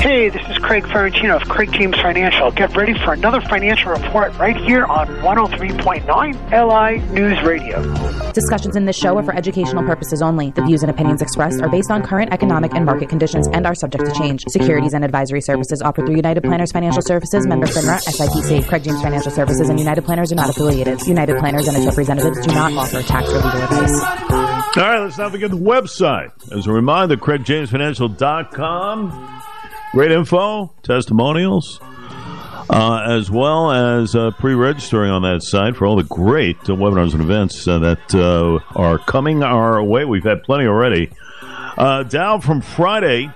[0.00, 2.52] Hey, this is Craig Ferrantino of Craig James Financial.
[2.52, 6.06] Get ready for another financial report right here on 103.9
[6.52, 7.82] LI News Radio.
[8.32, 10.52] Discussions in this show are for educational purposes only.
[10.52, 13.74] The views and opinions expressed are based on current economic and market conditions and are
[13.74, 14.44] subject to change.
[14.48, 18.68] Securities and advisory services offered through United Planners Financial Services, member FINRA, SIPC.
[18.68, 21.04] Craig James Financial Services and United Planners are not affiliated.
[21.08, 24.00] United Planners and its representatives do not offer tax or legal advice.
[24.76, 26.30] All right, let's now begin the website.
[26.56, 29.42] As a reminder, CraigJamesFinancial.com.
[29.92, 31.80] Great info, testimonials,
[32.68, 37.14] uh, as well as uh, pre-registering on that site for all the great uh, webinars
[37.14, 40.04] and events uh, that uh, are coming our way.
[40.04, 41.10] We've had plenty already.
[41.42, 43.32] Uh, Dow from Friday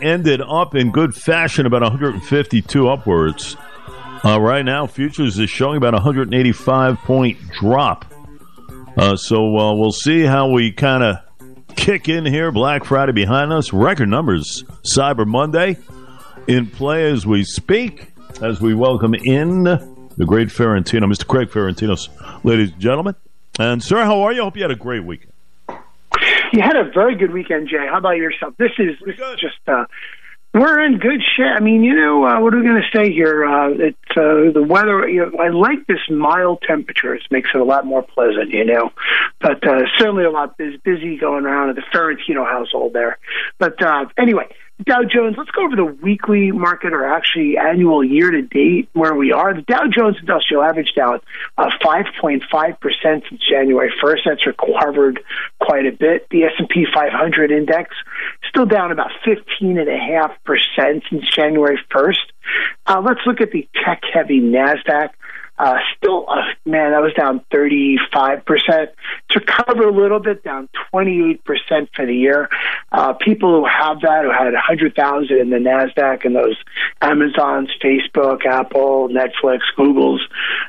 [0.00, 3.56] ended up in good fashion, about 152 upwards.
[4.22, 8.04] right now, futures is showing about 185 point drop.
[9.16, 11.16] so we'll see how we kind of
[11.76, 12.52] kick in here.
[12.52, 13.72] Black Friday behind us.
[13.72, 14.64] Record numbers.
[14.82, 15.76] Cyber Monday
[16.46, 18.08] in play as we speak.
[18.40, 21.26] As we welcome in the great Ferrantino, Mr.
[21.26, 22.08] Craig Ferrantinos,
[22.44, 23.14] ladies and gentlemen.
[23.58, 24.40] And sir, how are you?
[24.40, 25.32] I hope you had a great weekend.
[26.52, 27.86] You had a very good weekend, Jay.
[27.90, 28.54] How about yourself?
[28.58, 29.84] This is, this is just uh,
[30.54, 31.54] we're in good shape.
[31.56, 33.44] I mean, you know, uh, what are we going to say here?
[33.44, 35.08] Uh, it's uh, the weather.
[35.08, 37.14] You know, I like this mild temperature.
[37.14, 38.90] It makes it a lot more pleasant, you know.
[39.40, 43.18] But uh, certainly a lot is busy going around at the Ferrantino household there.
[43.58, 44.48] But uh, anyway,
[44.84, 49.14] Dow Jones, let's go over the weekly market or actually annual year to date where
[49.14, 49.54] we are.
[49.54, 51.20] The Dow Jones Industrial Average down
[51.56, 52.42] uh, 5.5%
[53.02, 54.18] since January 1st.
[54.24, 55.20] That's recovered
[55.60, 56.28] quite a bit.
[56.30, 57.94] The S&P 500 index
[58.48, 62.16] still down about 15.5% since January 1st.
[62.86, 65.10] Uh, let's look at the tech heavy NASDAQ.
[65.58, 68.88] Uh, still, uh, man, that was down 35%.
[69.30, 71.40] To cover a little bit, down 28%
[71.94, 72.48] for the year.
[72.90, 76.56] Uh, people who have that, who had 100,000 in the NASDAQ and those
[77.00, 80.20] Amazons, Facebook, Apple, Netflix, Google's,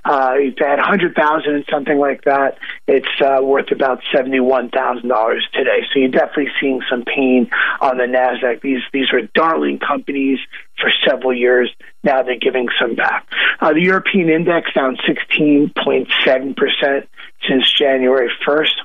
[0.06, 2.58] uh, if they had 100,000 in something like that,
[2.88, 5.82] it's uh, worth about $71,000 today.
[5.92, 7.50] So you're definitely seeing some pain
[7.82, 8.62] on the NASDAQ.
[8.62, 10.40] These, these are darling companies
[10.84, 11.74] for several years.
[12.04, 13.28] Now they're giving some back.
[13.62, 17.08] Uh, the European index down 16.7%
[17.48, 18.76] since January 1st.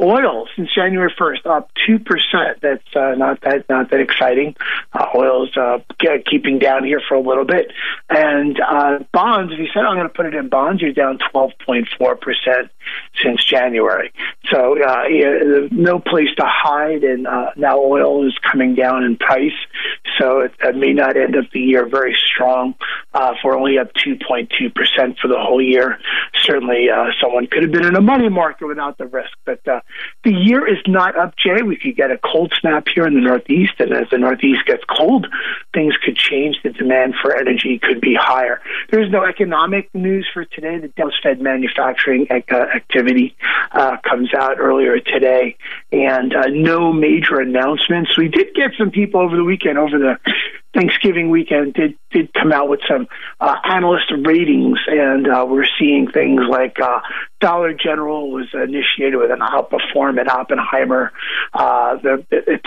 [0.00, 2.00] Oil since January 1st up 2%.
[2.60, 4.56] That's uh, not that not that exciting.
[4.92, 5.78] Uh, oil's uh,
[6.30, 7.72] keeping down here for a little bit.
[8.08, 11.18] And uh, bonds, if you said I'm going to put it in bonds, you're down
[11.32, 12.68] 12.4%
[13.22, 14.12] since January.
[14.50, 19.16] So uh, yeah, no place to hide, and uh, now oil is coming down in
[19.16, 19.52] price.
[20.18, 22.74] So it, it may not end up the year very strong.
[23.12, 24.48] Uh, if we're only up 2.2%
[25.18, 25.98] for the whole year,
[26.44, 29.30] certainly uh, someone could have been in a money market without the risk.
[29.44, 29.80] But uh,
[30.22, 31.62] the year is not up, Jay.
[31.62, 34.82] We could get a cold snap here in the Northeast, and as the Northeast gets
[34.84, 35.26] cold,
[35.72, 36.56] things could change.
[36.62, 38.60] The demand for energy could be higher.
[38.90, 40.78] There's no economic news for today.
[40.78, 43.36] The Dallas Fed manufacturing uh, activity
[43.72, 45.56] uh, comes out earlier today,
[45.92, 48.16] and uh, no major announcements.
[48.16, 50.18] We did get some people over the weekend, over the
[50.74, 53.06] Thanksgiving weekend did did come out with some
[53.40, 57.00] uh, analyst ratings, and uh, we're seeing things like uh,
[57.40, 61.12] Dollar General was initiated with an outperform at Oppenheimer.
[61.52, 62.60] Uh, the, the,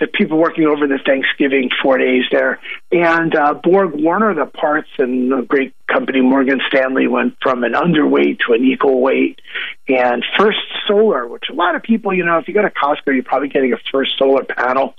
[0.00, 2.58] the people working over the Thanksgiving four days there,
[2.90, 8.38] and uh, BorgWarner, the parts and the great company Morgan Stanley went from an underweight
[8.46, 9.40] to an equal weight,
[9.88, 10.58] and First
[10.88, 13.48] Solar, which a lot of people, you know, if you go to Costco, you're probably
[13.48, 14.94] getting a First Solar panel.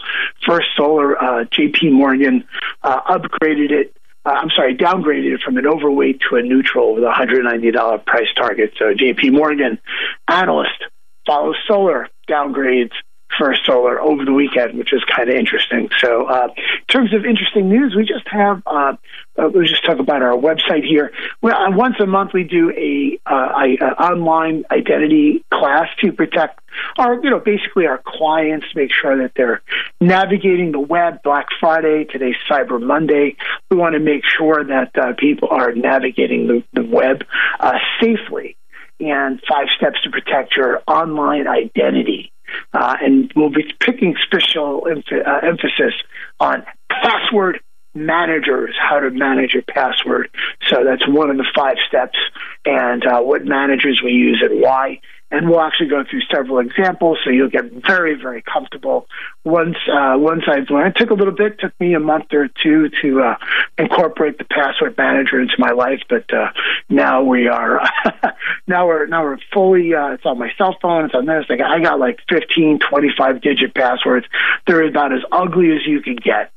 [0.45, 1.89] First Solar, uh, J.P.
[1.89, 2.43] Morgan
[2.83, 3.95] uh, upgraded it.
[4.25, 8.73] Uh, I'm sorry, downgraded from an overweight to a neutral with a $190 price target.
[8.77, 9.29] So J.P.
[9.29, 9.79] Morgan
[10.27, 10.83] analyst
[11.27, 12.93] follows Solar downgrades
[13.39, 15.89] First Solar over the weekend, which is kind of interesting.
[15.99, 18.95] So, uh, in terms of interesting news, we just have uh,
[19.37, 21.11] uh, we'll just talk about our website here.
[21.41, 26.11] Well, uh, once a month we do a, uh, a, a online identity class to
[26.13, 26.59] protect
[26.97, 29.61] our, you know, basically our clients, make sure that they're
[29.99, 31.21] navigating the web.
[31.23, 33.35] Black Friday, today's Cyber Monday.
[33.69, 37.23] We want to make sure that uh, people are navigating the, the web
[37.59, 38.57] uh, safely.
[38.97, 42.31] And five steps to protect your online identity.
[42.73, 45.93] Uh, and we'll be picking special uh, emphasis
[46.39, 47.59] on password
[47.95, 50.29] managers how to manage your password.
[50.69, 52.17] So that's one of the five steps,
[52.65, 54.99] and uh, what managers we use and why.
[55.31, 59.07] And we'll actually go through several examples, so you'll get very, very comfortable.
[59.43, 62.47] Once, uh, once I've learned, it took a little bit, took me a month or
[62.47, 63.35] two to uh,
[63.77, 66.51] incorporate the password manager into my life, but uh,
[66.89, 67.81] now we are,
[68.67, 69.93] now we're now we're fully.
[69.93, 71.05] Uh, it's on my cell phone.
[71.05, 71.45] It's on this.
[71.49, 74.25] Like I got like 15, 25 digit passwords.
[74.65, 76.51] They're about as ugly as you could get.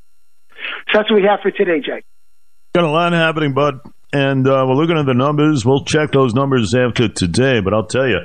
[0.90, 2.04] So that's what we have for today, jake
[2.74, 3.80] Got a lot happening, bud.
[4.12, 5.64] And uh, we're looking at the numbers.
[5.64, 8.20] We'll check those numbers after today, but I'll tell you.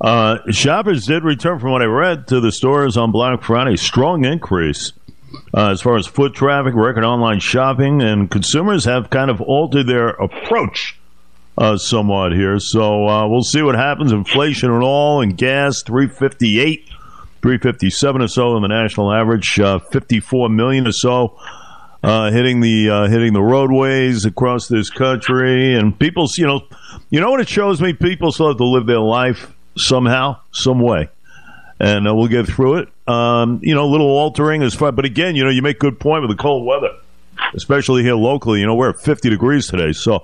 [0.00, 3.76] Uh, shoppers did return, from what I read, to the stores on Black Friday.
[3.76, 4.92] Strong increase
[5.54, 9.86] uh, as far as foot traffic, record online shopping, and consumers have kind of altered
[9.86, 10.98] their approach
[11.58, 12.58] uh, somewhat here.
[12.58, 14.12] So uh, we'll see what happens.
[14.12, 16.88] Inflation and all, and gas three fifty eight,
[17.42, 21.38] three fifty seven or so in the national average, uh, fifty four million or so.
[22.02, 26.60] Uh, hitting the uh, hitting the roadways across this country, and people, you know,
[27.10, 27.92] you know what it shows me.
[27.92, 31.08] People still have to live their life somehow, some way,
[31.80, 32.88] and uh, we'll get through it.
[33.08, 35.98] Um, you know, a little altering is fine, but again, you know, you make good
[35.98, 36.96] point with the cold weather
[37.56, 38.60] especially here locally.
[38.60, 40.20] You know, we're at 50 degrees today, so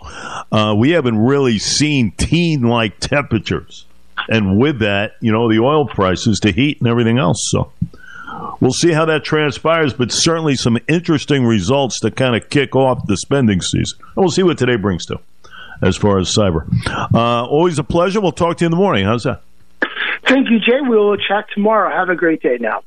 [0.53, 3.87] uh, we haven't really seen teen like temperatures.
[4.29, 7.39] And with that, you know, the oil prices, the heat, and everything else.
[7.51, 7.73] So
[8.61, 13.07] we'll see how that transpires, but certainly some interesting results to kind of kick off
[13.07, 13.99] the spending season.
[14.01, 15.19] And we'll see what today brings to
[15.81, 16.67] as far as cyber.
[17.13, 18.21] Uh, always a pleasure.
[18.21, 19.05] We'll talk to you in the morning.
[19.05, 19.43] How's that?
[20.29, 20.81] Thank you, Jay.
[20.81, 21.95] We will chat tomorrow.
[21.95, 22.83] Have a great day now.